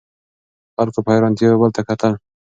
خلکو 0.75 0.99
په 1.05 1.09
حیرانتیا 1.13 1.47
یو 1.47 1.59
بل 1.61 1.71
ته 1.75 1.81
کتل. 1.89 2.13